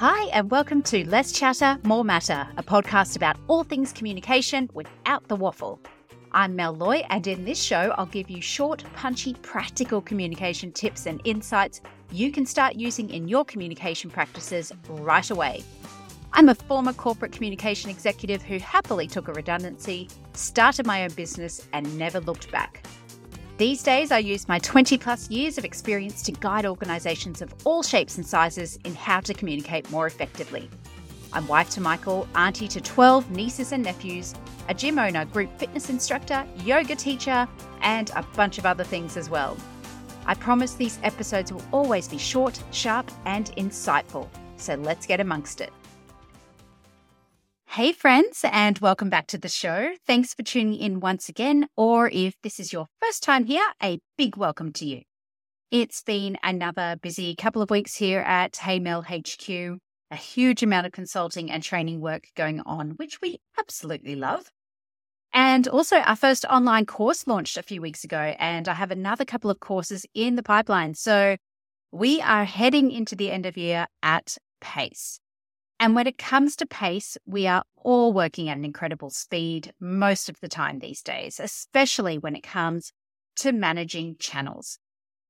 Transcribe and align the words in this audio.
Hi, 0.00 0.28
and 0.28 0.50
welcome 0.50 0.80
to 0.84 1.06
Less 1.10 1.30
Chatter, 1.30 1.78
More 1.82 2.06
Matter, 2.06 2.48
a 2.56 2.62
podcast 2.62 3.16
about 3.16 3.36
all 3.48 3.64
things 3.64 3.92
communication 3.92 4.70
without 4.72 5.28
the 5.28 5.36
waffle. 5.36 5.78
I'm 6.32 6.56
Mel 6.56 6.72
Loy, 6.72 7.04
and 7.10 7.26
in 7.26 7.44
this 7.44 7.62
show, 7.62 7.94
I'll 7.98 8.06
give 8.06 8.30
you 8.30 8.40
short, 8.40 8.82
punchy, 8.96 9.34
practical 9.42 10.00
communication 10.00 10.72
tips 10.72 11.04
and 11.04 11.20
insights 11.26 11.82
you 12.10 12.32
can 12.32 12.46
start 12.46 12.76
using 12.76 13.10
in 13.10 13.28
your 13.28 13.44
communication 13.44 14.08
practices 14.08 14.72
right 14.88 15.30
away. 15.30 15.62
I'm 16.32 16.48
a 16.48 16.54
former 16.54 16.94
corporate 16.94 17.32
communication 17.32 17.90
executive 17.90 18.40
who 18.40 18.58
happily 18.58 19.06
took 19.06 19.28
a 19.28 19.34
redundancy, 19.34 20.08
started 20.32 20.86
my 20.86 21.04
own 21.04 21.12
business, 21.12 21.68
and 21.74 21.98
never 21.98 22.20
looked 22.20 22.50
back. 22.50 22.79
These 23.60 23.82
days, 23.82 24.10
I 24.10 24.16
use 24.16 24.48
my 24.48 24.58
20 24.58 24.96
plus 24.96 25.28
years 25.28 25.58
of 25.58 25.66
experience 25.66 26.22
to 26.22 26.32
guide 26.32 26.64
organisations 26.64 27.42
of 27.42 27.52
all 27.64 27.82
shapes 27.82 28.16
and 28.16 28.26
sizes 28.26 28.78
in 28.86 28.94
how 28.94 29.20
to 29.20 29.34
communicate 29.34 29.90
more 29.90 30.06
effectively. 30.06 30.70
I'm 31.34 31.46
wife 31.46 31.68
to 31.72 31.82
Michael, 31.82 32.26
auntie 32.34 32.68
to 32.68 32.80
12 32.80 33.30
nieces 33.32 33.72
and 33.72 33.82
nephews, 33.82 34.32
a 34.70 34.72
gym 34.72 34.98
owner, 34.98 35.26
group 35.26 35.50
fitness 35.58 35.90
instructor, 35.90 36.46
yoga 36.64 36.96
teacher, 36.96 37.46
and 37.82 38.10
a 38.16 38.22
bunch 38.34 38.56
of 38.56 38.64
other 38.64 38.82
things 38.82 39.18
as 39.18 39.28
well. 39.28 39.58
I 40.24 40.32
promise 40.32 40.72
these 40.72 40.98
episodes 41.02 41.52
will 41.52 41.64
always 41.70 42.08
be 42.08 42.16
short, 42.16 42.62
sharp, 42.70 43.10
and 43.26 43.54
insightful. 43.56 44.26
So 44.56 44.76
let's 44.76 45.04
get 45.04 45.20
amongst 45.20 45.60
it. 45.60 45.70
Hey, 47.74 47.92
friends, 47.92 48.44
and 48.50 48.76
welcome 48.80 49.10
back 49.10 49.28
to 49.28 49.38
the 49.38 49.48
show. 49.48 49.94
Thanks 50.04 50.34
for 50.34 50.42
tuning 50.42 50.74
in 50.74 50.98
once 50.98 51.28
again, 51.28 51.68
or 51.76 52.10
if 52.10 52.34
this 52.42 52.58
is 52.58 52.72
your 52.72 52.88
first 53.00 53.22
time 53.22 53.44
here, 53.44 53.64
a 53.80 54.00
big 54.18 54.36
welcome 54.36 54.72
to 54.72 54.84
you. 54.84 55.02
It's 55.70 56.02
been 56.02 56.36
another 56.42 56.96
busy 57.00 57.36
couple 57.36 57.62
of 57.62 57.70
weeks 57.70 57.94
here 57.94 58.22
at 58.22 58.54
HeyMel 58.54 59.04
HQ, 59.04 59.78
a 60.10 60.16
huge 60.16 60.64
amount 60.64 60.86
of 60.86 60.92
consulting 60.92 61.48
and 61.48 61.62
training 61.62 62.00
work 62.00 62.24
going 62.34 62.58
on, 62.66 62.94
which 62.96 63.20
we 63.22 63.38
absolutely 63.56 64.16
love. 64.16 64.50
And 65.32 65.68
also, 65.68 65.98
our 65.98 66.16
first 66.16 66.44
online 66.46 66.86
course 66.86 67.28
launched 67.28 67.56
a 67.56 67.62
few 67.62 67.80
weeks 67.80 68.02
ago, 68.02 68.34
and 68.40 68.66
I 68.66 68.74
have 68.74 68.90
another 68.90 69.24
couple 69.24 69.48
of 69.48 69.60
courses 69.60 70.04
in 70.12 70.34
the 70.34 70.42
pipeline. 70.42 70.94
So, 70.94 71.36
we 71.92 72.20
are 72.20 72.44
heading 72.44 72.90
into 72.90 73.14
the 73.14 73.30
end 73.30 73.46
of 73.46 73.56
year 73.56 73.86
at 74.02 74.38
pace. 74.60 75.20
And 75.80 75.94
when 75.94 76.06
it 76.06 76.18
comes 76.18 76.56
to 76.56 76.66
pace, 76.66 77.16
we 77.24 77.46
are 77.46 77.64
all 77.74 78.12
working 78.12 78.50
at 78.50 78.58
an 78.58 78.66
incredible 78.66 79.08
speed 79.08 79.72
most 79.80 80.28
of 80.28 80.38
the 80.40 80.48
time 80.48 80.78
these 80.78 81.00
days, 81.00 81.40
especially 81.40 82.18
when 82.18 82.36
it 82.36 82.42
comes 82.42 82.92
to 83.36 83.50
managing 83.50 84.16
channels. 84.18 84.78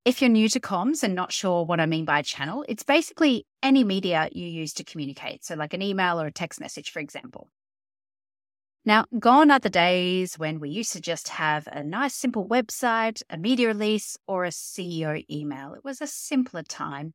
If 0.04 0.20
you're 0.20 0.28
new 0.28 0.48
to 0.48 0.58
comms 0.58 1.04
and 1.04 1.14
not 1.14 1.30
sure 1.30 1.64
what 1.64 1.78
I 1.78 1.86
mean 1.86 2.04
by 2.04 2.22
channel, 2.22 2.64
it's 2.68 2.82
basically 2.82 3.46
any 3.62 3.84
media 3.84 4.28
you 4.32 4.44
use 4.44 4.72
to 4.74 4.84
communicate. 4.84 5.44
So, 5.44 5.54
like 5.54 5.72
an 5.72 5.82
email 5.82 6.20
or 6.20 6.26
a 6.26 6.32
text 6.32 6.58
message, 6.58 6.90
for 6.90 6.98
example. 6.98 7.48
Now, 8.84 9.04
gone 9.20 9.52
are 9.52 9.60
the 9.60 9.70
days 9.70 10.36
when 10.36 10.58
we 10.58 10.70
used 10.70 10.92
to 10.94 11.00
just 11.00 11.28
have 11.28 11.68
a 11.70 11.84
nice 11.84 12.14
simple 12.14 12.48
website, 12.48 13.22
a 13.30 13.36
media 13.36 13.68
release, 13.68 14.16
or 14.26 14.44
a 14.44 14.48
CEO 14.48 15.22
email. 15.30 15.74
It 15.74 15.84
was 15.84 16.00
a 16.00 16.08
simpler 16.08 16.64
time. 16.64 17.12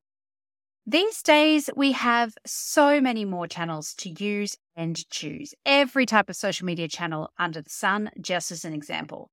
These 0.88 1.23
days, 1.23 1.67
we 1.75 1.94
have 1.94 2.36
so 2.45 3.02
many 3.02 3.25
more 3.25 3.47
channels 3.47 3.95
to 3.95 4.09
use 4.23 4.55
and 4.75 5.09
choose. 5.09 5.55
Every 5.66 6.05
type 6.05 6.30
of 6.30 6.36
social 6.36 6.66
media 6.66 6.88
channel 6.88 7.31
under 7.39 7.59
the 7.59 7.72
sun, 7.72 8.11
just 8.22 8.52
as 8.52 8.64
an 8.66 8.73
example. 8.73 9.31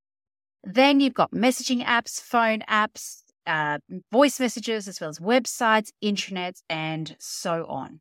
Then 0.64 1.00
you've 1.00 1.12
got 1.12 1.33
messaging 1.33 1.84
apps, 1.84 2.23
phone 2.23 2.61
apps, 2.70 3.23
uh, 3.47 3.78
voice 4.11 4.41
messages, 4.41 4.89
as 4.89 4.98
well 4.98 5.11
as 5.11 5.19
websites, 5.19 5.91
intranets, 6.03 6.62
and 6.70 7.17
so 7.19 7.67
on. 7.68 8.01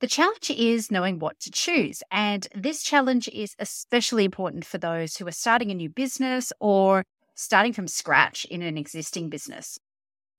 The 0.00 0.06
challenge 0.06 0.50
is 0.50 0.90
knowing 0.90 1.20
what 1.20 1.40
to 1.40 1.50
choose. 1.50 2.02
And 2.10 2.46
this 2.54 2.82
challenge 2.82 3.26
is 3.28 3.54
especially 3.58 4.26
important 4.26 4.66
for 4.66 4.76
those 4.76 5.16
who 5.16 5.26
are 5.26 5.32
starting 5.32 5.70
a 5.70 5.74
new 5.74 5.88
business 5.88 6.52
or 6.60 7.04
starting 7.34 7.72
from 7.72 7.88
scratch 7.88 8.44
in 8.44 8.60
an 8.60 8.76
existing 8.76 9.30
business. 9.30 9.78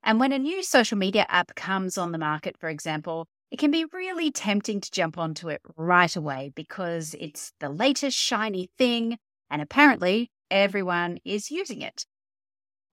And 0.06 0.20
when 0.20 0.32
a 0.32 0.38
new 0.38 0.62
social 0.62 1.00
media 1.00 1.26
app 1.30 1.56
comes 1.56 1.98
on 1.98 2.12
the 2.12 2.20
market, 2.20 2.58
for 2.60 2.70
example, 2.70 3.28
it 3.50 3.58
can 3.58 3.72
be 3.72 3.86
really 3.92 4.30
tempting 4.32 4.80
to 4.80 4.92
jump 4.92 5.18
onto 5.18 5.50
it 5.50 5.62
right 5.76 6.16
away 6.16 6.52
because 6.56 7.16
it's 7.20 7.52
the 7.60 7.70
latest 7.70 8.16
shiny 8.16 8.70
thing, 8.78 9.18
and 9.50 9.64
apparently 9.64 10.30
everyone 10.52 11.18
is 11.26 11.50
using 11.50 11.82
it. 11.82 12.06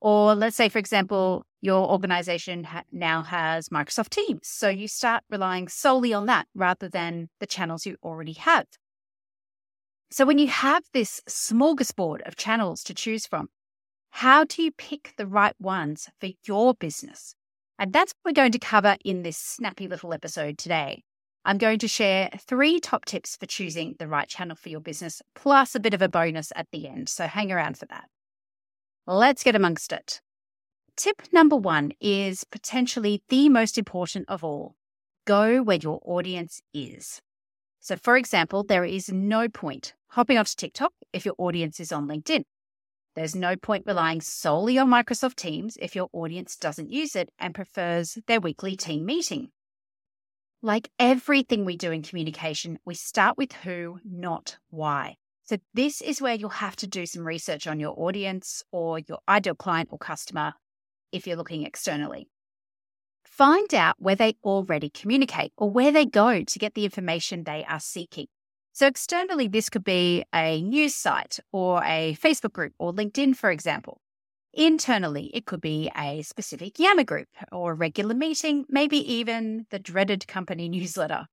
Or 0.00 0.34
let's 0.34 0.56
say, 0.56 0.70
for 0.70 0.78
example, 0.78 1.44
your 1.60 1.86
organization 1.86 2.64
ha- 2.64 2.84
now 2.90 3.22
has 3.22 3.68
Microsoft 3.68 4.08
Teams. 4.08 4.48
So 4.48 4.70
you 4.70 4.88
start 4.88 5.22
relying 5.28 5.68
solely 5.68 6.14
on 6.14 6.26
that 6.26 6.46
rather 6.54 6.88
than 6.88 7.28
the 7.40 7.46
channels 7.46 7.84
you 7.84 7.96
already 8.02 8.32
have. 8.32 8.66
So 10.10 10.24
when 10.24 10.38
you 10.38 10.48
have 10.48 10.82
this 10.92 11.20
smorgasbord 11.28 12.26
of 12.26 12.36
channels 12.36 12.82
to 12.84 12.94
choose 12.94 13.26
from, 13.26 13.48
how 14.14 14.44
do 14.44 14.62
you 14.62 14.70
pick 14.70 15.14
the 15.16 15.26
right 15.26 15.54
ones 15.58 16.08
for 16.20 16.28
your 16.44 16.74
business? 16.74 17.34
And 17.78 17.94
that's 17.94 18.12
what 18.12 18.30
we're 18.30 18.42
going 18.42 18.52
to 18.52 18.58
cover 18.58 18.96
in 19.04 19.22
this 19.22 19.38
snappy 19.38 19.88
little 19.88 20.12
episode 20.12 20.58
today. 20.58 21.02
I'm 21.46 21.56
going 21.56 21.78
to 21.78 21.88
share 21.88 22.28
three 22.38 22.78
top 22.78 23.06
tips 23.06 23.36
for 23.36 23.46
choosing 23.46 23.96
the 23.98 24.06
right 24.06 24.28
channel 24.28 24.54
for 24.54 24.68
your 24.68 24.80
business, 24.80 25.22
plus 25.34 25.74
a 25.74 25.80
bit 25.80 25.94
of 25.94 26.02
a 26.02 26.10
bonus 26.10 26.52
at 26.54 26.68
the 26.72 26.86
end. 26.86 27.08
So 27.08 27.26
hang 27.26 27.50
around 27.50 27.78
for 27.78 27.86
that. 27.86 28.04
Let's 29.06 29.42
get 29.42 29.56
amongst 29.56 29.92
it. 29.92 30.20
Tip 30.94 31.22
number 31.32 31.56
one 31.56 31.92
is 31.98 32.44
potentially 32.44 33.22
the 33.30 33.48
most 33.48 33.78
important 33.78 34.26
of 34.28 34.44
all 34.44 34.76
go 35.24 35.62
where 35.62 35.78
your 35.78 36.00
audience 36.04 36.60
is. 36.74 37.22
So, 37.80 37.96
for 37.96 38.18
example, 38.18 38.62
there 38.62 38.84
is 38.84 39.10
no 39.10 39.48
point 39.48 39.94
hopping 40.08 40.36
onto 40.36 40.54
TikTok 40.54 40.92
if 41.14 41.24
your 41.24 41.34
audience 41.38 41.80
is 41.80 41.92
on 41.92 42.06
LinkedIn. 42.06 42.44
There's 43.14 43.34
no 43.34 43.56
point 43.56 43.84
relying 43.86 44.22
solely 44.22 44.78
on 44.78 44.88
Microsoft 44.88 45.34
Teams 45.36 45.76
if 45.80 45.94
your 45.94 46.08
audience 46.12 46.56
doesn't 46.56 46.90
use 46.90 47.14
it 47.14 47.28
and 47.38 47.54
prefers 47.54 48.18
their 48.26 48.40
weekly 48.40 48.74
team 48.74 49.04
meeting. 49.04 49.50
Like 50.62 50.90
everything 50.98 51.64
we 51.64 51.76
do 51.76 51.90
in 51.90 52.02
communication, 52.02 52.78
we 52.86 52.94
start 52.94 53.36
with 53.36 53.52
who, 53.52 53.98
not 54.04 54.56
why. 54.70 55.16
So, 55.44 55.58
this 55.74 56.00
is 56.00 56.22
where 56.22 56.34
you'll 56.34 56.50
have 56.50 56.76
to 56.76 56.86
do 56.86 57.04
some 57.04 57.26
research 57.26 57.66
on 57.66 57.80
your 57.80 57.94
audience 57.98 58.62
or 58.70 59.00
your 59.00 59.18
ideal 59.28 59.56
client 59.56 59.88
or 59.90 59.98
customer 59.98 60.54
if 61.10 61.26
you're 61.26 61.36
looking 61.36 61.66
externally. 61.66 62.28
Find 63.24 63.74
out 63.74 63.96
where 63.98 64.14
they 64.14 64.36
already 64.44 64.88
communicate 64.88 65.52
or 65.56 65.68
where 65.68 65.90
they 65.90 66.06
go 66.06 66.42
to 66.44 66.58
get 66.58 66.74
the 66.74 66.84
information 66.84 67.44
they 67.44 67.64
are 67.68 67.80
seeking. 67.80 68.28
So, 68.74 68.86
externally, 68.86 69.48
this 69.48 69.68
could 69.68 69.84
be 69.84 70.24
a 70.34 70.62
news 70.62 70.94
site 70.94 71.38
or 71.52 71.82
a 71.84 72.16
Facebook 72.20 72.54
group 72.54 72.72
or 72.78 72.92
LinkedIn, 72.92 73.36
for 73.36 73.50
example. 73.50 74.00
Internally, 74.54 75.30
it 75.34 75.44
could 75.44 75.60
be 75.60 75.90
a 75.96 76.22
specific 76.22 76.78
Yammer 76.78 77.04
group 77.04 77.28
or 77.50 77.72
a 77.72 77.74
regular 77.74 78.14
meeting, 78.14 78.64
maybe 78.70 78.96
even 79.12 79.66
the 79.70 79.78
dreaded 79.78 80.26
company 80.26 80.68
newsletter. 80.70 81.26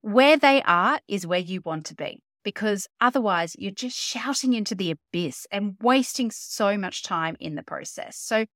Where 0.00 0.36
they 0.36 0.60
are 0.62 1.00
is 1.06 1.26
where 1.26 1.38
you 1.38 1.60
want 1.64 1.86
to 1.86 1.94
be 1.94 2.20
because 2.42 2.88
otherwise 3.00 3.54
you're 3.58 3.70
just 3.70 3.96
shouting 3.96 4.52
into 4.52 4.74
the 4.74 4.90
abyss 4.90 5.46
and 5.50 5.76
wasting 5.80 6.30
so 6.30 6.76
much 6.76 7.02
time 7.04 7.36
in 7.38 7.54
the 7.54 7.62
process. 7.62 8.16
So, 8.18 8.46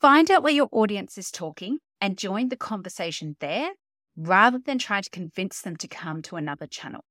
find 0.00 0.30
out 0.30 0.42
where 0.42 0.52
your 0.52 0.68
audience 0.70 1.16
is 1.16 1.30
talking 1.30 1.78
and 2.00 2.18
join 2.18 2.50
the 2.50 2.56
conversation 2.56 3.36
there 3.40 3.70
rather 4.16 4.58
than 4.58 4.78
trying 4.78 5.02
to 5.02 5.10
convince 5.10 5.62
them 5.62 5.76
to 5.76 5.88
come 5.88 6.20
to 6.22 6.36
another 6.36 6.66
channel. 6.66 7.04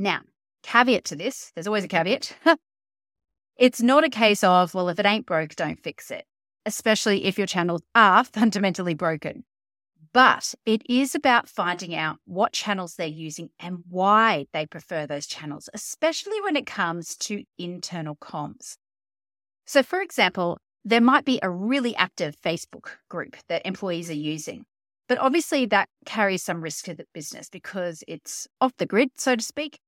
Now, 0.00 0.22
caveat 0.62 1.04
to 1.04 1.14
this, 1.14 1.52
there's 1.54 1.66
always 1.66 1.84
a 1.84 1.88
caveat. 1.88 2.34
it's 3.58 3.82
not 3.82 4.02
a 4.02 4.08
case 4.08 4.42
of, 4.42 4.72
well, 4.72 4.88
if 4.88 4.98
it 4.98 5.04
ain't 5.04 5.26
broke, 5.26 5.54
don't 5.56 5.78
fix 5.78 6.10
it, 6.10 6.24
especially 6.64 7.26
if 7.26 7.36
your 7.36 7.46
channels 7.46 7.82
are 7.94 8.24
fundamentally 8.32 8.94
broken. 8.94 9.44
But 10.14 10.54
it 10.64 10.80
is 10.88 11.14
about 11.14 11.50
finding 11.50 11.94
out 11.94 12.16
what 12.24 12.54
channels 12.54 12.94
they're 12.94 13.06
using 13.06 13.50
and 13.60 13.84
why 13.90 14.46
they 14.54 14.64
prefer 14.64 15.06
those 15.06 15.26
channels, 15.26 15.68
especially 15.74 16.40
when 16.40 16.56
it 16.56 16.64
comes 16.64 17.14
to 17.16 17.44
internal 17.58 18.16
comms. 18.16 18.78
So, 19.66 19.82
for 19.82 20.00
example, 20.00 20.56
there 20.82 21.02
might 21.02 21.26
be 21.26 21.38
a 21.42 21.50
really 21.50 21.94
active 21.94 22.40
Facebook 22.42 22.86
group 23.10 23.36
that 23.50 23.66
employees 23.66 24.08
are 24.08 24.14
using. 24.14 24.64
But 25.10 25.18
obviously, 25.18 25.66
that 25.66 25.90
carries 26.06 26.42
some 26.42 26.62
risk 26.62 26.86
to 26.86 26.94
the 26.94 27.04
business 27.12 27.50
because 27.50 28.02
it's 28.08 28.48
off 28.62 28.72
the 28.78 28.86
grid, 28.86 29.10
so 29.16 29.36
to 29.36 29.42
speak. 29.42 29.78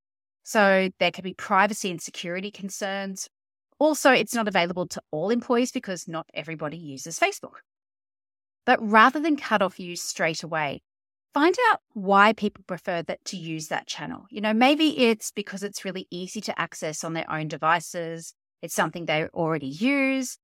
So 0.42 0.90
there 0.98 1.10
could 1.10 1.24
be 1.24 1.34
privacy 1.34 1.90
and 1.90 2.00
security 2.00 2.50
concerns. 2.50 3.28
Also, 3.78 4.12
it's 4.12 4.34
not 4.34 4.48
available 4.48 4.86
to 4.88 5.02
all 5.10 5.30
employees 5.30 5.72
because 5.72 6.06
not 6.08 6.26
everybody 6.34 6.76
uses 6.76 7.18
Facebook. 7.18 7.62
But 8.64 8.78
rather 8.80 9.20
than 9.20 9.36
cut 9.36 9.62
off 9.62 9.80
use 9.80 10.02
straight 10.02 10.42
away, 10.42 10.82
find 11.34 11.56
out 11.70 11.80
why 11.92 12.32
people 12.32 12.64
prefer 12.66 13.02
that 13.02 13.24
to 13.26 13.36
use 13.36 13.68
that 13.68 13.86
channel. 13.86 14.26
You 14.30 14.40
know, 14.40 14.52
maybe 14.52 15.06
it's 15.06 15.30
because 15.30 15.62
it's 15.62 15.84
really 15.84 16.06
easy 16.10 16.40
to 16.42 16.60
access 16.60 17.02
on 17.02 17.14
their 17.14 17.30
own 17.30 17.48
devices. 17.48 18.34
It's 18.60 18.74
something 18.74 19.06
they 19.06 19.26
already 19.34 19.66
use. 19.66 20.38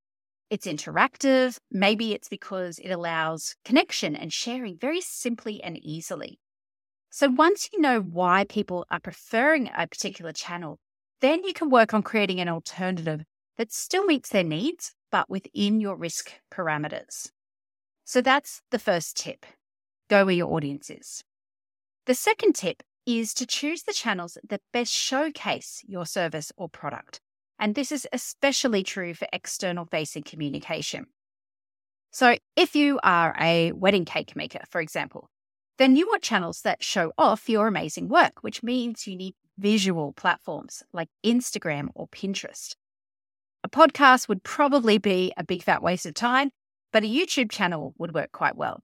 It's 0.50 0.66
interactive. 0.66 1.58
Maybe 1.70 2.14
it's 2.14 2.28
because 2.28 2.78
it 2.78 2.90
allows 2.90 3.54
connection 3.64 4.16
and 4.16 4.32
sharing 4.32 4.78
very 4.78 5.00
simply 5.00 5.62
and 5.62 5.78
easily. 5.78 6.40
So 7.18 7.28
once 7.28 7.68
you 7.72 7.80
know 7.80 8.00
why 8.00 8.44
people 8.48 8.86
are 8.92 9.00
preferring 9.00 9.68
a 9.76 9.88
particular 9.88 10.30
channel, 10.30 10.78
then 11.20 11.42
you 11.42 11.52
can 11.52 11.68
work 11.68 11.92
on 11.92 12.04
creating 12.04 12.38
an 12.38 12.48
alternative 12.48 13.24
that 13.56 13.72
still 13.72 14.04
meets 14.04 14.28
their 14.28 14.44
needs, 14.44 14.94
but 15.10 15.28
within 15.28 15.80
your 15.80 15.96
risk 15.96 16.34
parameters. 16.48 17.32
So 18.04 18.20
that's 18.20 18.62
the 18.70 18.78
first 18.78 19.16
tip 19.16 19.44
go 20.08 20.26
where 20.26 20.34
your 20.36 20.52
audience 20.52 20.90
is. 20.90 21.24
The 22.06 22.14
second 22.14 22.52
tip 22.52 22.84
is 23.04 23.34
to 23.34 23.46
choose 23.46 23.82
the 23.82 23.92
channels 23.92 24.38
that 24.48 24.60
best 24.72 24.92
showcase 24.92 25.82
your 25.88 26.06
service 26.06 26.52
or 26.56 26.68
product. 26.68 27.20
And 27.58 27.74
this 27.74 27.90
is 27.90 28.06
especially 28.12 28.84
true 28.84 29.12
for 29.12 29.26
external 29.32 29.86
facing 29.86 30.22
communication. 30.22 31.06
So, 32.12 32.36
if 32.54 32.76
you 32.76 33.00
are 33.02 33.34
a 33.40 33.72
wedding 33.72 34.04
cake 34.04 34.36
maker, 34.36 34.60
for 34.70 34.80
example, 34.80 35.30
then 35.78 35.96
you 35.96 36.06
want 36.06 36.22
channels 36.22 36.62
that 36.62 36.82
show 36.82 37.12
off 37.16 37.48
your 37.48 37.66
amazing 37.66 38.08
work, 38.08 38.42
which 38.42 38.62
means 38.62 39.06
you 39.06 39.16
need 39.16 39.34
visual 39.56 40.12
platforms 40.12 40.82
like 40.92 41.08
Instagram 41.25 41.88
or 41.94 42.08
Pinterest. 42.08 42.75
A 43.64 43.69
podcast 43.69 44.28
would 44.28 44.42
probably 44.42 44.98
be 44.98 45.32
a 45.36 45.44
big 45.44 45.62
fat 45.62 45.82
waste 45.82 46.06
of 46.06 46.14
time, 46.14 46.50
but 46.92 47.04
a 47.04 47.06
YouTube 47.06 47.50
channel 47.50 47.94
would 47.98 48.14
work 48.14 48.32
quite 48.32 48.56
well. 48.56 48.82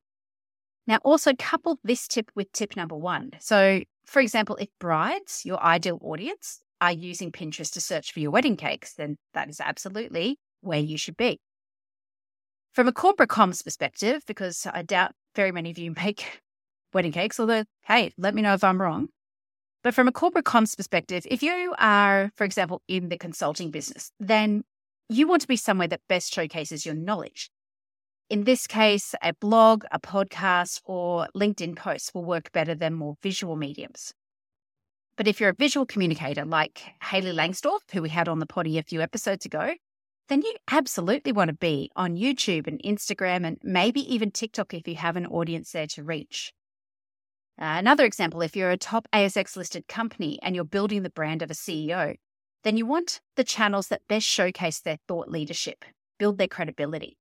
Now, 0.86 0.98
also 1.04 1.32
couple 1.38 1.78
this 1.82 2.06
tip 2.06 2.30
with 2.34 2.52
tip 2.52 2.76
number 2.76 2.96
one. 2.96 3.30
So, 3.40 3.82
for 4.04 4.20
example, 4.20 4.56
if 4.56 4.68
brides, 4.78 5.42
your 5.44 5.62
ideal 5.62 5.98
audience, 6.02 6.60
are 6.80 6.92
using 6.92 7.32
Pinterest 7.32 7.72
to 7.72 7.80
search 7.80 8.12
for 8.12 8.20
your 8.20 8.30
wedding 8.30 8.56
cakes, 8.56 8.94
then 8.94 9.16
that 9.32 9.48
is 9.48 9.60
absolutely 9.60 10.38
where 10.60 10.80
you 10.80 10.98
should 10.98 11.16
be. 11.16 11.40
From 12.72 12.88
a 12.88 12.92
corporate 12.92 13.30
comms 13.30 13.64
perspective, 13.64 14.22
because 14.26 14.66
I 14.70 14.82
doubt 14.82 15.12
very 15.34 15.52
many 15.52 15.70
of 15.70 15.78
you 15.78 15.94
make 16.04 16.42
wedding 16.94 17.12
cakes, 17.12 17.38
although, 17.38 17.64
hey, 17.82 18.12
let 18.16 18.34
me 18.34 18.42
know 18.42 18.54
if 18.54 18.64
I'm 18.64 18.80
wrong. 18.80 19.08
But 19.82 19.94
from 19.94 20.08
a 20.08 20.12
corporate 20.12 20.46
comms 20.46 20.76
perspective, 20.76 21.26
if 21.30 21.42
you 21.42 21.74
are, 21.78 22.30
for 22.36 22.44
example, 22.44 22.80
in 22.88 23.10
the 23.10 23.18
consulting 23.18 23.70
business, 23.70 24.10
then 24.18 24.64
you 25.10 25.28
want 25.28 25.42
to 25.42 25.48
be 25.48 25.56
somewhere 25.56 25.88
that 25.88 26.00
best 26.08 26.32
showcases 26.32 26.86
your 26.86 26.94
knowledge. 26.94 27.50
In 28.30 28.44
this 28.44 28.66
case, 28.66 29.14
a 29.22 29.34
blog, 29.34 29.84
a 29.92 30.00
podcast, 30.00 30.80
or 30.84 31.28
LinkedIn 31.36 31.76
posts 31.76 32.14
will 32.14 32.24
work 32.24 32.50
better 32.52 32.74
than 32.74 32.94
more 32.94 33.16
visual 33.22 33.56
mediums. 33.56 34.14
But 35.16 35.28
if 35.28 35.40
you're 35.40 35.50
a 35.50 35.54
visual 35.54 35.84
communicator 35.84 36.44
like 36.44 36.82
Hayley 37.02 37.32
Langsdorf, 37.32 37.80
who 37.92 38.00
we 38.00 38.08
had 38.08 38.28
on 38.28 38.38
the 38.38 38.46
potty 38.46 38.78
a 38.78 38.82
few 38.82 39.02
episodes 39.02 39.44
ago, 39.44 39.74
then 40.28 40.40
you 40.40 40.54
absolutely 40.70 41.32
want 41.32 41.48
to 41.48 41.54
be 41.54 41.90
on 41.94 42.16
YouTube 42.16 42.66
and 42.66 42.82
Instagram 42.82 43.46
and 43.46 43.58
maybe 43.62 44.00
even 44.12 44.30
TikTok 44.30 44.72
if 44.72 44.88
you 44.88 44.96
have 44.96 45.16
an 45.16 45.26
audience 45.26 45.72
there 45.72 45.86
to 45.88 46.02
reach. 46.02 46.52
Uh, 47.56 47.76
another 47.78 48.04
example 48.04 48.42
if 48.42 48.56
you're 48.56 48.70
a 48.70 48.76
top 48.76 49.06
ASX 49.12 49.56
listed 49.56 49.86
company 49.86 50.38
and 50.42 50.54
you're 50.54 50.64
building 50.64 51.02
the 51.02 51.10
brand 51.10 51.40
of 51.40 51.50
a 51.50 51.54
CEO, 51.54 52.16
then 52.64 52.76
you 52.76 52.86
want 52.86 53.20
the 53.36 53.44
channels 53.44 53.88
that 53.88 54.08
best 54.08 54.26
showcase 54.26 54.80
their 54.80 54.98
thought 55.06 55.28
leadership, 55.28 55.84
build 56.18 56.38
their 56.38 56.48
credibility. 56.48 57.16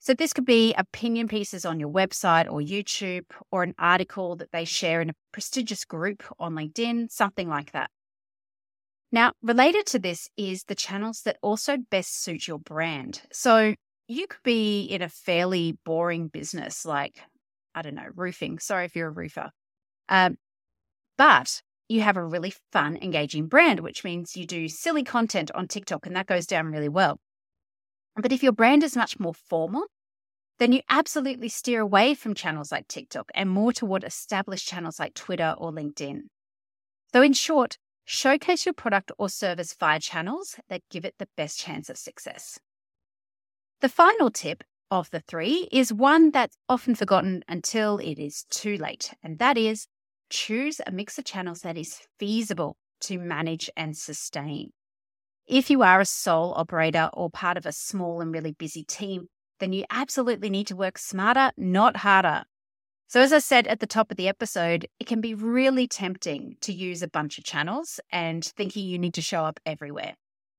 So, 0.00 0.14
this 0.14 0.32
could 0.32 0.46
be 0.46 0.72
opinion 0.74 1.26
pieces 1.26 1.64
on 1.64 1.80
your 1.80 1.90
website 1.90 2.46
or 2.50 2.60
YouTube, 2.60 3.24
or 3.50 3.64
an 3.64 3.74
article 3.78 4.36
that 4.36 4.52
they 4.52 4.64
share 4.64 5.00
in 5.00 5.10
a 5.10 5.14
prestigious 5.32 5.84
group 5.84 6.22
on 6.38 6.54
LinkedIn, 6.54 7.10
something 7.10 7.48
like 7.48 7.72
that. 7.72 7.90
Now, 9.10 9.32
related 9.42 9.86
to 9.86 9.98
this 9.98 10.28
is 10.36 10.64
the 10.64 10.76
channels 10.76 11.22
that 11.22 11.38
also 11.42 11.76
best 11.76 12.22
suit 12.22 12.46
your 12.46 12.60
brand. 12.60 13.22
So, 13.32 13.74
you 14.06 14.26
could 14.28 14.42
be 14.44 14.84
in 14.84 15.02
a 15.02 15.08
fairly 15.08 15.76
boring 15.84 16.28
business 16.28 16.86
like, 16.86 17.20
I 17.78 17.82
don't 17.82 17.94
know, 17.94 18.08
roofing. 18.16 18.58
Sorry 18.58 18.84
if 18.84 18.96
you're 18.96 19.06
a 19.06 19.12
roofer. 19.12 19.50
Um, 20.08 20.36
but 21.16 21.62
you 21.88 22.00
have 22.00 22.16
a 22.16 22.24
really 22.24 22.52
fun, 22.72 22.98
engaging 23.00 23.46
brand, 23.46 23.80
which 23.80 24.02
means 24.02 24.36
you 24.36 24.46
do 24.46 24.68
silly 24.68 25.04
content 25.04 25.52
on 25.54 25.68
TikTok 25.68 26.06
and 26.06 26.16
that 26.16 26.26
goes 26.26 26.44
down 26.44 26.72
really 26.72 26.88
well. 26.88 27.20
But 28.16 28.32
if 28.32 28.42
your 28.42 28.52
brand 28.52 28.82
is 28.82 28.96
much 28.96 29.20
more 29.20 29.34
formal, 29.34 29.84
then 30.58 30.72
you 30.72 30.80
absolutely 30.90 31.48
steer 31.48 31.80
away 31.80 32.14
from 32.14 32.34
channels 32.34 32.72
like 32.72 32.88
TikTok 32.88 33.30
and 33.32 33.48
more 33.48 33.72
toward 33.72 34.02
established 34.02 34.66
channels 34.66 34.98
like 34.98 35.14
Twitter 35.14 35.54
or 35.56 35.70
LinkedIn. 35.70 36.22
So, 37.12 37.22
in 37.22 37.32
short, 37.32 37.78
showcase 38.04 38.66
your 38.66 38.72
product 38.72 39.12
or 39.18 39.28
service 39.28 39.72
via 39.78 40.00
channels 40.00 40.56
that 40.68 40.82
give 40.90 41.04
it 41.04 41.14
the 41.18 41.28
best 41.36 41.60
chance 41.60 41.88
of 41.88 41.96
success. 41.96 42.58
The 43.80 43.88
final 43.88 44.30
tip 44.30 44.64
of 44.90 45.10
the 45.10 45.20
three 45.20 45.68
is 45.70 45.92
one 45.92 46.30
that's 46.30 46.56
often 46.68 46.94
forgotten 46.94 47.44
until 47.48 47.98
it 47.98 48.18
is 48.18 48.44
too 48.50 48.76
late, 48.76 49.12
and 49.22 49.38
that 49.38 49.56
is 49.58 49.86
choose 50.30 50.80
a 50.86 50.90
mix 50.90 51.18
of 51.18 51.24
channels 51.24 51.60
that 51.60 51.76
is 51.76 52.00
feasible 52.18 52.76
to 53.00 53.18
manage 53.18 53.70
and 53.76 53.96
sustain. 53.96 54.70
If 55.46 55.70
you 55.70 55.82
are 55.82 56.00
a 56.00 56.04
sole 56.04 56.52
operator 56.54 57.08
or 57.12 57.30
part 57.30 57.56
of 57.56 57.64
a 57.64 57.72
small 57.72 58.20
and 58.20 58.32
really 58.32 58.52
busy 58.52 58.84
team, 58.84 59.28
then 59.60 59.72
you 59.72 59.84
absolutely 59.90 60.50
need 60.50 60.66
to 60.68 60.76
work 60.76 60.98
smarter, 60.98 61.52
not 61.56 61.96
harder. 61.98 62.44
So, 63.08 63.22
as 63.22 63.32
I 63.32 63.38
said 63.38 63.66
at 63.66 63.80
the 63.80 63.86
top 63.86 64.10
of 64.10 64.18
the 64.18 64.28
episode, 64.28 64.86
it 65.00 65.06
can 65.06 65.22
be 65.22 65.32
really 65.32 65.88
tempting 65.88 66.56
to 66.60 66.72
use 66.72 67.02
a 67.02 67.08
bunch 67.08 67.38
of 67.38 67.44
channels 67.44 67.98
and 68.12 68.44
thinking 68.44 68.84
you 68.84 68.98
need 68.98 69.14
to 69.14 69.22
show 69.22 69.44
up 69.44 69.58
everywhere. 69.64 70.14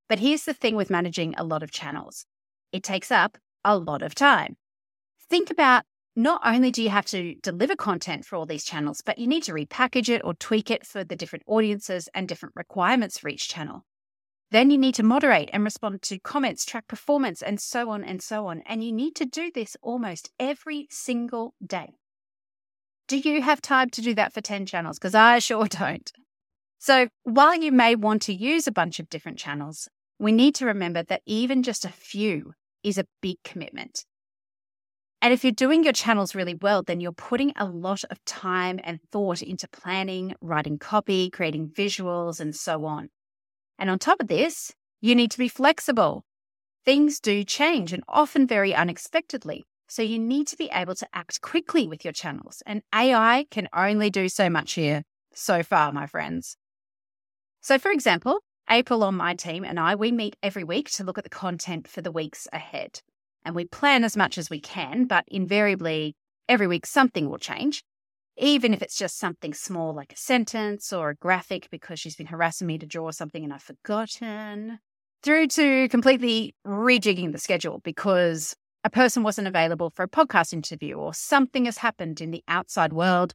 But 0.08 0.18
here's 0.18 0.44
the 0.44 0.52
thing 0.52 0.74
with 0.74 0.90
managing 0.90 1.34
a 1.36 1.44
lot 1.44 1.62
of 1.62 1.70
channels 1.70 2.26
it 2.72 2.82
takes 2.82 3.12
up 3.12 3.38
a 3.64 3.76
lot 3.76 4.02
of 4.02 4.14
time. 4.14 4.56
Think 5.28 5.50
about 5.50 5.84
not 6.16 6.40
only 6.44 6.70
do 6.70 6.82
you 6.82 6.90
have 6.90 7.06
to 7.06 7.34
deliver 7.36 7.76
content 7.76 8.24
for 8.24 8.36
all 8.36 8.46
these 8.46 8.64
channels, 8.64 9.00
but 9.00 9.18
you 9.18 9.26
need 9.26 9.44
to 9.44 9.52
repackage 9.52 10.08
it 10.08 10.22
or 10.24 10.34
tweak 10.34 10.70
it 10.70 10.86
for 10.86 11.04
the 11.04 11.16
different 11.16 11.44
audiences 11.46 12.08
and 12.14 12.28
different 12.28 12.54
requirements 12.56 13.18
for 13.18 13.28
each 13.28 13.48
channel. 13.48 13.84
Then 14.50 14.70
you 14.70 14.78
need 14.78 14.96
to 14.96 15.04
moderate 15.04 15.50
and 15.52 15.62
respond 15.62 16.02
to 16.02 16.18
comments, 16.18 16.64
track 16.64 16.88
performance, 16.88 17.40
and 17.40 17.60
so 17.60 17.90
on 17.90 18.02
and 18.02 18.20
so 18.20 18.48
on. 18.48 18.62
And 18.66 18.82
you 18.82 18.92
need 18.92 19.14
to 19.16 19.24
do 19.24 19.52
this 19.54 19.76
almost 19.80 20.30
every 20.40 20.88
single 20.90 21.54
day. 21.64 21.94
Do 23.06 23.18
you 23.18 23.42
have 23.42 23.62
time 23.62 23.90
to 23.90 24.02
do 24.02 24.14
that 24.14 24.32
for 24.32 24.40
10 24.40 24.66
channels? 24.66 24.98
Because 24.98 25.14
I 25.14 25.38
sure 25.38 25.66
don't. 25.68 26.10
So 26.78 27.08
while 27.22 27.56
you 27.56 27.70
may 27.70 27.94
want 27.94 28.22
to 28.22 28.34
use 28.34 28.66
a 28.66 28.72
bunch 28.72 28.98
of 28.98 29.08
different 29.08 29.38
channels, 29.38 29.88
we 30.18 30.32
need 30.32 30.54
to 30.56 30.66
remember 30.66 31.02
that 31.04 31.22
even 31.26 31.62
just 31.62 31.84
a 31.84 31.88
few 31.88 32.54
is 32.82 32.98
a 32.98 33.06
big 33.20 33.36
commitment. 33.44 34.04
And 35.22 35.34
if 35.34 35.44
you're 35.44 35.52
doing 35.52 35.84
your 35.84 35.92
channels 35.92 36.34
really 36.34 36.54
well, 36.54 36.82
then 36.82 37.00
you're 37.00 37.12
putting 37.12 37.52
a 37.56 37.66
lot 37.66 38.04
of 38.10 38.24
time 38.24 38.80
and 38.82 39.00
thought 39.12 39.42
into 39.42 39.68
planning, 39.68 40.34
writing 40.40 40.78
copy, 40.78 41.28
creating 41.28 41.68
visuals, 41.68 42.40
and 42.40 42.56
so 42.56 42.86
on. 42.86 43.10
And 43.78 43.90
on 43.90 43.98
top 43.98 44.20
of 44.20 44.28
this, 44.28 44.72
you 45.00 45.14
need 45.14 45.30
to 45.32 45.38
be 45.38 45.48
flexible. 45.48 46.24
Things 46.84 47.20
do 47.20 47.44
change 47.44 47.92
and 47.92 48.02
often 48.08 48.46
very 48.46 48.74
unexpectedly. 48.74 49.64
So 49.88 50.02
you 50.02 50.18
need 50.18 50.46
to 50.48 50.56
be 50.56 50.70
able 50.72 50.94
to 50.94 51.06
act 51.12 51.42
quickly 51.42 51.86
with 51.86 52.04
your 52.04 52.12
channels. 52.12 52.62
And 52.64 52.82
AI 52.94 53.46
can 53.50 53.68
only 53.74 54.08
do 54.08 54.28
so 54.28 54.48
much 54.48 54.72
here 54.72 55.02
so 55.34 55.62
far, 55.62 55.92
my 55.92 56.06
friends. 56.06 56.56
So, 57.60 57.78
for 57.78 57.90
example, 57.90 58.40
April 58.70 59.02
on 59.02 59.16
my 59.16 59.34
team 59.34 59.64
and 59.64 59.80
I, 59.80 59.94
we 59.94 60.12
meet 60.12 60.36
every 60.42 60.64
week 60.64 60.90
to 60.92 61.04
look 61.04 61.18
at 61.18 61.24
the 61.24 61.30
content 61.30 61.88
for 61.88 62.00
the 62.00 62.12
weeks 62.12 62.46
ahead. 62.52 63.00
And 63.44 63.54
we 63.54 63.64
plan 63.64 64.04
as 64.04 64.16
much 64.16 64.38
as 64.38 64.50
we 64.50 64.60
can, 64.60 65.06
but 65.06 65.24
invariably, 65.28 66.14
every 66.48 66.66
week 66.66 66.86
something 66.86 67.28
will 67.28 67.38
change 67.38 67.82
even 68.40 68.72
if 68.72 68.80
it's 68.80 68.96
just 68.96 69.18
something 69.18 69.52
small 69.52 69.94
like 69.94 70.12
a 70.12 70.16
sentence 70.16 70.92
or 70.92 71.10
a 71.10 71.14
graphic 71.14 71.68
because 71.70 72.00
she's 72.00 72.16
been 72.16 72.26
harassing 72.26 72.66
me 72.66 72.78
to 72.78 72.86
draw 72.86 73.10
something 73.10 73.44
and 73.44 73.52
I've 73.52 73.62
forgotten, 73.62 74.78
through 75.22 75.48
to 75.48 75.88
completely 75.90 76.54
rejigging 76.66 77.32
the 77.32 77.38
schedule 77.38 77.80
because 77.84 78.56
a 78.82 78.90
person 78.90 79.22
wasn't 79.22 79.46
available 79.46 79.90
for 79.90 80.04
a 80.04 80.08
podcast 80.08 80.54
interview 80.54 80.94
or 80.94 81.12
something 81.12 81.66
has 81.66 81.78
happened 81.78 82.22
in 82.22 82.30
the 82.30 82.42
outside 82.48 82.94
world 82.94 83.34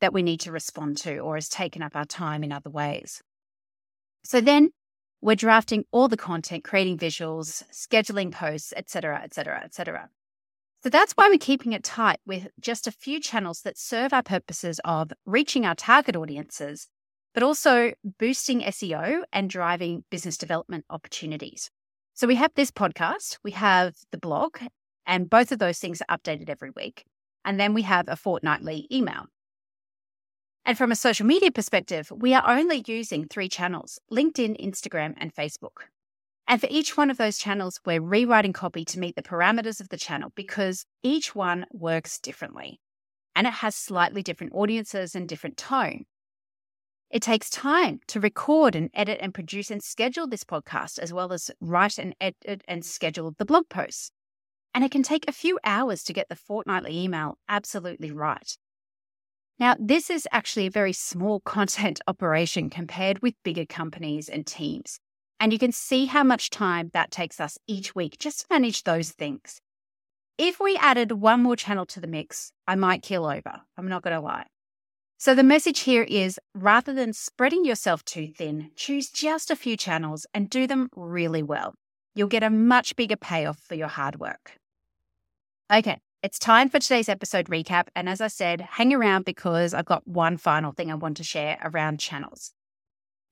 that 0.00 0.12
we 0.12 0.22
need 0.22 0.40
to 0.40 0.52
respond 0.52 0.98
to 0.98 1.18
or 1.18 1.36
has 1.36 1.48
taken 1.48 1.82
up 1.82 1.96
our 1.96 2.04
time 2.04 2.44
in 2.44 2.52
other 2.52 2.68
ways. 2.68 3.22
So 4.24 4.40
then 4.40 4.70
we're 5.20 5.36
drafting 5.36 5.84
all 5.92 6.08
the 6.08 6.16
content, 6.16 6.64
creating 6.64 6.98
visuals, 6.98 7.62
scheduling 7.72 8.32
posts, 8.32 8.72
etc., 8.76 9.20
etc., 9.22 9.62
etc. 9.64 10.08
So 10.82 10.88
that's 10.88 11.12
why 11.12 11.28
we're 11.28 11.38
keeping 11.38 11.72
it 11.72 11.84
tight 11.84 12.18
with 12.26 12.48
just 12.60 12.88
a 12.88 12.92
few 12.92 13.20
channels 13.20 13.62
that 13.62 13.78
serve 13.78 14.12
our 14.12 14.22
purposes 14.22 14.80
of 14.84 15.12
reaching 15.24 15.64
our 15.64 15.76
target 15.76 16.16
audiences, 16.16 16.88
but 17.34 17.44
also 17.44 17.92
boosting 18.18 18.62
SEO 18.62 19.22
and 19.32 19.48
driving 19.48 20.04
business 20.10 20.36
development 20.36 20.84
opportunities. 20.90 21.70
So 22.14 22.26
we 22.26 22.34
have 22.34 22.50
this 22.54 22.72
podcast, 22.72 23.38
we 23.44 23.52
have 23.52 23.94
the 24.10 24.18
blog, 24.18 24.58
and 25.06 25.30
both 25.30 25.52
of 25.52 25.60
those 25.60 25.78
things 25.78 26.02
are 26.02 26.18
updated 26.18 26.50
every 26.50 26.70
week. 26.74 27.04
And 27.44 27.60
then 27.60 27.74
we 27.74 27.82
have 27.82 28.08
a 28.08 28.16
fortnightly 28.16 28.88
email. 28.92 29.26
And 30.64 30.78
from 30.78 30.92
a 30.92 30.96
social 30.96 31.26
media 31.26 31.50
perspective, 31.50 32.12
we 32.14 32.34
are 32.34 32.48
only 32.48 32.84
using 32.86 33.26
three 33.26 33.48
channels 33.48 33.98
LinkedIn, 34.12 34.64
Instagram, 34.64 35.14
and 35.16 35.34
Facebook. 35.34 35.88
And 36.46 36.60
for 36.60 36.68
each 36.70 36.96
one 36.96 37.10
of 37.10 37.18
those 37.18 37.38
channels, 37.38 37.80
we're 37.84 38.00
rewriting 38.00 38.52
copy 38.52 38.84
to 38.86 38.98
meet 38.98 39.16
the 39.16 39.22
parameters 39.22 39.80
of 39.80 39.88
the 39.88 39.96
channel 39.96 40.30
because 40.34 40.86
each 41.02 41.34
one 41.34 41.66
works 41.72 42.18
differently 42.18 42.80
and 43.34 43.46
it 43.46 43.54
has 43.54 43.74
slightly 43.74 44.22
different 44.22 44.52
audiences 44.54 45.14
and 45.14 45.28
different 45.28 45.56
tone. 45.56 46.04
It 47.10 47.22
takes 47.22 47.50
time 47.50 48.00
to 48.08 48.20
record 48.20 48.74
and 48.74 48.88
edit 48.94 49.18
and 49.20 49.34
produce 49.34 49.70
and 49.70 49.82
schedule 49.82 50.26
this 50.26 50.44
podcast, 50.44 50.98
as 50.98 51.12
well 51.12 51.32
as 51.32 51.50
write 51.60 51.98
and 51.98 52.14
edit 52.20 52.62
and 52.66 52.84
schedule 52.84 53.34
the 53.36 53.44
blog 53.44 53.68
posts. 53.68 54.10
And 54.74 54.82
it 54.82 54.90
can 54.90 55.02
take 55.02 55.28
a 55.28 55.32
few 55.32 55.58
hours 55.64 56.02
to 56.04 56.14
get 56.14 56.30
the 56.30 56.36
fortnightly 56.36 56.98
email 56.98 57.36
absolutely 57.48 58.10
right. 58.10 58.56
Now, 59.62 59.76
this 59.78 60.10
is 60.10 60.26
actually 60.32 60.66
a 60.66 60.72
very 60.72 60.92
small 60.92 61.38
content 61.44 62.00
operation 62.08 62.68
compared 62.68 63.22
with 63.22 63.40
bigger 63.44 63.64
companies 63.64 64.28
and 64.28 64.44
teams. 64.44 64.98
And 65.38 65.52
you 65.52 65.58
can 65.60 65.70
see 65.70 66.06
how 66.06 66.24
much 66.24 66.50
time 66.50 66.90
that 66.94 67.12
takes 67.12 67.38
us 67.38 67.58
each 67.68 67.94
week 67.94 68.18
just 68.18 68.40
to 68.40 68.46
manage 68.50 68.82
those 68.82 69.12
things. 69.12 69.60
If 70.36 70.58
we 70.58 70.76
added 70.78 71.12
one 71.12 71.44
more 71.44 71.54
channel 71.54 71.86
to 71.86 72.00
the 72.00 72.08
mix, 72.08 72.50
I 72.66 72.74
might 72.74 73.02
keel 73.02 73.24
over. 73.24 73.60
I'm 73.78 73.88
not 73.88 74.02
going 74.02 74.16
to 74.16 74.20
lie. 74.20 74.46
So 75.18 75.32
the 75.32 75.44
message 75.44 75.80
here 75.80 76.02
is 76.02 76.40
rather 76.56 76.92
than 76.92 77.12
spreading 77.12 77.64
yourself 77.64 78.04
too 78.04 78.32
thin, 78.36 78.72
choose 78.74 79.10
just 79.10 79.48
a 79.48 79.54
few 79.54 79.76
channels 79.76 80.26
and 80.34 80.50
do 80.50 80.66
them 80.66 80.88
really 80.96 81.44
well. 81.44 81.76
You'll 82.16 82.26
get 82.26 82.42
a 82.42 82.50
much 82.50 82.96
bigger 82.96 83.14
payoff 83.14 83.60
for 83.60 83.76
your 83.76 83.86
hard 83.86 84.18
work. 84.18 84.56
Okay, 85.72 86.00
it's 86.22 86.38
time 86.38 86.68
for 86.68 86.78
today's 86.78 87.08
episode 87.08 87.46
recap. 87.46 87.88
And 87.96 88.08
as 88.08 88.20
I 88.20 88.28
said, 88.28 88.60
hang 88.60 88.92
around 88.92 89.24
because 89.24 89.74
I've 89.74 89.86
got 89.86 90.06
one 90.06 90.36
final 90.36 90.70
thing 90.70 90.90
I 90.90 90.94
want 90.94 91.16
to 91.16 91.24
share 91.24 91.58
around 91.64 91.98
channels. 91.98 92.52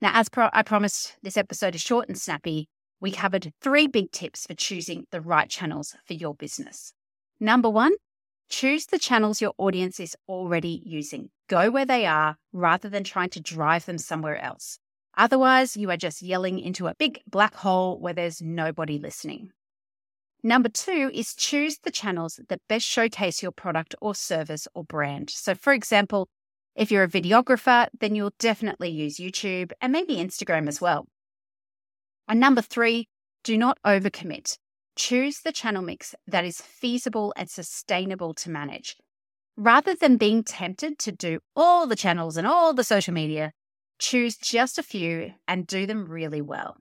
Now, 0.02 0.10
as 0.14 0.28
pro- 0.28 0.50
I 0.52 0.62
promised, 0.62 1.16
this 1.22 1.36
episode 1.36 1.76
is 1.76 1.80
short 1.80 2.08
and 2.08 2.18
snappy. 2.18 2.68
We 3.00 3.12
covered 3.12 3.52
three 3.60 3.86
big 3.86 4.10
tips 4.10 4.44
for 4.46 4.54
choosing 4.54 5.06
the 5.12 5.20
right 5.20 5.48
channels 5.48 5.94
for 6.04 6.14
your 6.14 6.34
business. 6.34 6.92
Number 7.38 7.70
one, 7.70 7.92
choose 8.48 8.86
the 8.86 8.98
channels 8.98 9.40
your 9.40 9.54
audience 9.56 10.00
is 10.00 10.16
already 10.28 10.82
using. 10.84 11.30
Go 11.48 11.70
where 11.70 11.86
they 11.86 12.06
are 12.06 12.36
rather 12.52 12.88
than 12.88 13.04
trying 13.04 13.30
to 13.30 13.40
drive 13.40 13.86
them 13.86 13.98
somewhere 13.98 14.38
else. 14.38 14.80
Otherwise, 15.16 15.76
you 15.76 15.90
are 15.90 15.96
just 15.96 16.22
yelling 16.22 16.58
into 16.58 16.88
a 16.88 16.94
big 16.96 17.20
black 17.28 17.54
hole 17.54 18.00
where 18.00 18.14
there's 18.14 18.42
nobody 18.42 18.98
listening. 18.98 19.52
Number 20.42 20.70
two 20.70 21.10
is 21.12 21.34
choose 21.34 21.78
the 21.78 21.90
channels 21.90 22.40
that 22.48 22.60
best 22.68 22.86
showcase 22.86 23.42
your 23.42 23.52
product 23.52 23.94
or 24.00 24.14
service 24.14 24.66
or 24.74 24.84
brand. 24.84 25.28
So, 25.28 25.54
for 25.54 25.72
example, 25.72 26.28
if 26.74 26.90
you're 26.90 27.04
a 27.04 27.08
videographer, 27.08 27.88
then 27.98 28.14
you'll 28.14 28.32
definitely 28.38 28.88
use 28.88 29.18
YouTube 29.18 29.72
and 29.80 29.92
maybe 29.92 30.16
Instagram 30.16 30.66
as 30.66 30.80
well. 30.80 31.06
And 32.26 32.40
number 32.40 32.62
three, 32.62 33.08
do 33.44 33.58
not 33.58 33.78
overcommit. 33.84 34.56
Choose 34.96 35.40
the 35.40 35.52
channel 35.52 35.82
mix 35.82 36.14
that 36.26 36.44
is 36.44 36.60
feasible 36.60 37.34
and 37.36 37.50
sustainable 37.50 38.32
to 38.34 38.50
manage. 38.50 38.96
Rather 39.56 39.94
than 39.94 40.16
being 40.16 40.42
tempted 40.42 40.98
to 41.00 41.12
do 41.12 41.40
all 41.54 41.86
the 41.86 41.96
channels 41.96 42.36
and 42.36 42.46
all 42.46 42.72
the 42.72 42.84
social 42.84 43.12
media, 43.12 43.52
choose 43.98 44.36
just 44.36 44.78
a 44.78 44.82
few 44.82 45.32
and 45.46 45.66
do 45.66 45.86
them 45.86 46.06
really 46.06 46.40
well. 46.40 46.78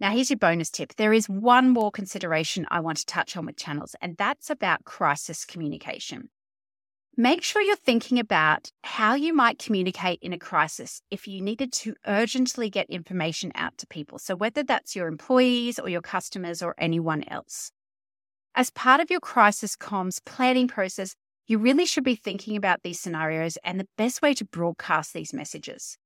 Now, 0.00 0.12
here's 0.12 0.30
your 0.30 0.38
bonus 0.38 0.70
tip. 0.70 0.94
There 0.94 1.12
is 1.12 1.28
one 1.28 1.70
more 1.70 1.90
consideration 1.90 2.66
I 2.70 2.78
want 2.80 2.98
to 2.98 3.06
touch 3.06 3.36
on 3.36 3.46
with 3.46 3.56
channels, 3.56 3.96
and 4.00 4.16
that's 4.16 4.48
about 4.48 4.84
crisis 4.84 5.44
communication. 5.44 6.28
Make 7.16 7.42
sure 7.42 7.60
you're 7.60 7.74
thinking 7.74 8.20
about 8.20 8.70
how 8.84 9.16
you 9.16 9.34
might 9.34 9.58
communicate 9.58 10.20
in 10.22 10.32
a 10.32 10.38
crisis 10.38 11.02
if 11.10 11.26
you 11.26 11.40
needed 11.40 11.72
to 11.72 11.96
urgently 12.06 12.70
get 12.70 12.88
information 12.88 13.50
out 13.56 13.76
to 13.78 13.88
people. 13.88 14.20
So, 14.20 14.36
whether 14.36 14.62
that's 14.62 14.94
your 14.94 15.08
employees 15.08 15.80
or 15.80 15.88
your 15.88 16.00
customers 16.00 16.62
or 16.62 16.76
anyone 16.78 17.24
else. 17.26 17.72
As 18.54 18.70
part 18.70 19.00
of 19.00 19.10
your 19.10 19.18
crisis 19.18 19.74
comms 19.74 20.24
planning 20.24 20.68
process, 20.68 21.16
you 21.48 21.58
really 21.58 21.86
should 21.86 22.04
be 22.04 22.14
thinking 22.14 22.56
about 22.56 22.84
these 22.84 23.00
scenarios 23.00 23.58
and 23.64 23.80
the 23.80 23.88
best 23.96 24.22
way 24.22 24.32
to 24.34 24.44
broadcast 24.44 25.12
these 25.12 25.34
messages. 25.34 25.98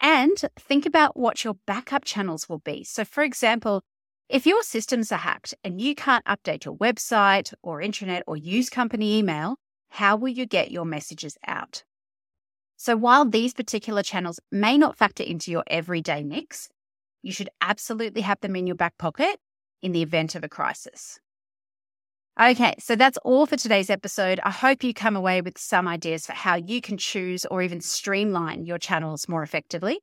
And 0.00 0.38
think 0.58 0.86
about 0.86 1.16
what 1.16 1.44
your 1.44 1.54
backup 1.66 2.04
channels 2.04 2.48
will 2.48 2.60
be. 2.60 2.84
So, 2.84 3.04
for 3.04 3.22
example, 3.22 3.82
if 4.28 4.46
your 4.46 4.62
systems 4.62 5.12
are 5.12 5.18
hacked 5.18 5.54
and 5.62 5.80
you 5.80 5.94
can't 5.94 6.24
update 6.24 6.64
your 6.64 6.76
website 6.76 7.52
or 7.62 7.80
intranet 7.80 8.22
or 8.26 8.36
use 8.36 8.70
company 8.70 9.18
email, 9.18 9.56
how 9.90 10.16
will 10.16 10.28
you 10.28 10.46
get 10.46 10.70
your 10.70 10.84
messages 10.84 11.36
out? 11.46 11.84
So, 12.76 12.96
while 12.96 13.26
these 13.26 13.52
particular 13.52 14.02
channels 14.02 14.40
may 14.50 14.78
not 14.78 14.96
factor 14.96 15.22
into 15.22 15.50
your 15.50 15.64
everyday 15.66 16.24
mix, 16.24 16.70
you 17.22 17.32
should 17.32 17.50
absolutely 17.60 18.22
have 18.22 18.40
them 18.40 18.56
in 18.56 18.66
your 18.66 18.76
back 18.76 18.96
pocket 18.96 19.38
in 19.82 19.92
the 19.92 20.02
event 20.02 20.34
of 20.34 20.44
a 20.44 20.48
crisis. 20.48 21.18
Okay, 22.40 22.74
so 22.78 22.96
that's 22.96 23.18
all 23.18 23.44
for 23.44 23.56
today's 23.56 23.90
episode. 23.90 24.40
I 24.42 24.50
hope 24.50 24.82
you 24.82 24.94
come 24.94 25.14
away 25.14 25.42
with 25.42 25.58
some 25.58 25.86
ideas 25.86 26.24
for 26.24 26.32
how 26.32 26.54
you 26.54 26.80
can 26.80 26.96
choose 26.96 27.44
or 27.44 27.60
even 27.60 27.82
streamline 27.82 28.64
your 28.64 28.78
channels 28.78 29.28
more 29.28 29.42
effectively. 29.42 30.00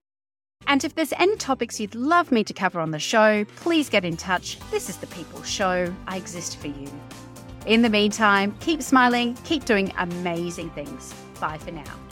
And 0.68 0.84
if 0.84 0.94
there's 0.94 1.14
any 1.14 1.36
topics 1.38 1.80
you'd 1.80 1.96
love 1.96 2.32
me 2.32 2.44
to 2.44 2.54
cover 2.54 2.80
on 2.80 2.92
the 2.92 3.00
show, 3.00 3.44
please 3.56 3.90
get 3.90 4.06
in 4.06 4.18
touch. 4.18 4.60
This 4.70 4.88
is 4.88 4.98
the 4.98 5.08
People 5.08 5.42
Show. 5.42 5.92
I 6.06 6.18
exist 6.18 6.58
for 6.58 6.68
you. 6.68 6.88
In 7.66 7.82
the 7.82 7.90
meantime, 7.90 8.56
keep 8.60 8.84
smiling, 8.84 9.34
keep 9.44 9.66
doing 9.66 9.92
amazing 9.98 10.70
things. 10.70 11.16
Bye 11.40 11.58
for 11.58 11.72
now. 11.72 12.07